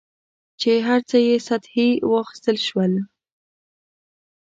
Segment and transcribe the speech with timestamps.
[0.59, 2.93] چې هر څه یې سطحي واخیستل شول.